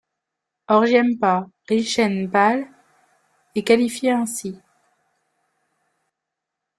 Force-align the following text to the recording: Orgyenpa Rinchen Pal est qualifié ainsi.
Orgyenpa 0.67 1.45
Rinchen 1.69 2.27
Pal 2.27 2.67
est 3.53 3.61
qualifié 3.61 4.09
ainsi. 4.11 4.59